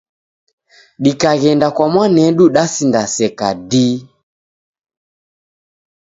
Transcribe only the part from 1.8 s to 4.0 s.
mwanedu dasindaseka dii.